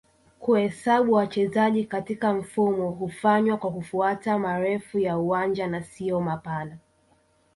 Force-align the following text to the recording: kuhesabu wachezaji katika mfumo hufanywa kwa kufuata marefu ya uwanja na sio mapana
kuhesabu 0.39 1.13
wachezaji 1.13 1.85
katika 1.85 2.33
mfumo 2.33 2.89
hufanywa 2.91 3.57
kwa 3.57 3.71
kufuata 3.71 4.39
marefu 4.39 4.99
ya 4.99 5.17
uwanja 5.17 5.67
na 5.67 5.83
sio 5.83 6.21
mapana 6.21 6.77